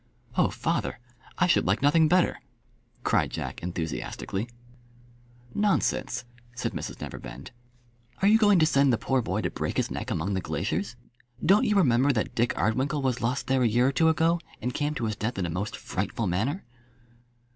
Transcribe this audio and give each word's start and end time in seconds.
"Oh, 0.35 0.49
father, 0.49 0.97
I 1.37 1.45
should 1.45 1.67
like 1.67 1.83
nothing 1.83 2.07
better," 2.07 2.39
cried 3.03 3.29
Jack, 3.29 3.61
enthusiastically. 3.61 4.49
"Nonsense," 5.53 6.25
said 6.55 6.71
Mrs 6.73 6.99
Neverbend; 6.99 7.51
"are 8.23 8.27
you 8.27 8.39
going 8.39 8.57
to 8.57 8.65
send 8.65 8.91
the 8.91 8.97
poor 8.97 9.21
boy 9.21 9.41
to 9.41 9.51
break 9.51 9.77
his 9.77 9.91
neck 9.91 10.09
among 10.09 10.33
the 10.33 10.41
glaciers? 10.41 10.95
Don't 11.45 11.65
you 11.65 11.75
remember 11.75 12.11
that 12.13 12.33
Dick 12.33 12.57
Ardwinkle 12.57 13.03
was 13.03 13.21
lost 13.21 13.45
there 13.45 13.61
a 13.61 13.67
year 13.67 13.89
or 13.89 13.93
two 13.93 14.09
ago, 14.09 14.39
and 14.59 14.73
came 14.73 14.95
to 14.95 15.05
his 15.05 15.15
death 15.15 15.37
in 15.37 15.45
a 15.45 15.51
most 15.51 15.77
frightful 15.77 16.25
manner?" 16.25 16.65